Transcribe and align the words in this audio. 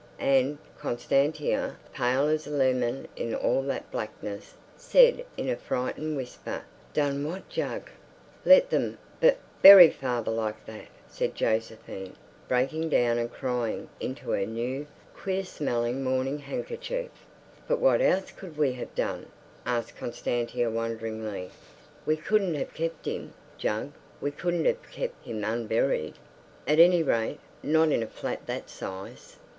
And 0.17 0.57
Constantia, 0.79 1.75
pale 1.93 2.25
as 2.27 2.47
a 2.47 2.49
lemon 2.49 3.07
in 3.15 3.35
all 3.35 3.61
that 3.61 3.91
blackness, 3.91 4.55
said 4.75 5.23
in 5.37 5.47
a 5.47 5.55
frightened 5.55 6.17
whisper, 6.17 6.63
"Done 6.91 7.23
what, 7.29 7.47
Jug?" 7.49 7.91
"Let 8.43 8.71
them 8.71 8.97
bu 9.19 9.33
bury 9.61 9.91
father 9.91 10.31
like 10.31 10.65
that," 10.65 10.87
said 11.07 11.35
Josephine, 11.35 12.15
breaking 12.47 12.89
down 12.89 13.19
and 13.19 13.31
crying 13.31 13.89
into 13.99 14.31
her 14.31 14.43
new, 14.47 14.87
queer 15.15 15.43
smelling 15.43 16.03
mourning 16.03 16.39
handkerchief. 16.39 17.11
"But 17.67 17.77
what 17.77 18.01
else 18.01 18.31
could 18.31 18.57
we 18.57 18.73
have 18.73 18.95
done?" 18.95 19.27
asked 19.67 19.97
Constantia 19.97 20.71
wonderingly. 20.71 21.51
"We 22.07 22.17
couldn't 22.17 22.55
have 22.55 22.73
kept 22.73 23.05
him, 23.05 23.35
Jug—we 23.59 24.31
couldn't 24.31 24.65
have 24.65 24.81
kept 24.89 25.23
him 25.25 25.43
unburied. 25.43 26.15
At 26.67 26.79
any 26.79 27.03
rate, 27.03 27.39
not 27.61 27.91
in 27.91 28.01
a 28.01 28.07
flat 28.07 28.47
that 28.47 28.67
size." 28.67 29.35